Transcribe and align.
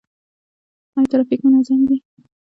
آیا 0.95 1.07
ټرافیک 1.11 1.41
منظم 1.45 1.79
دی؟ 1.87 1.97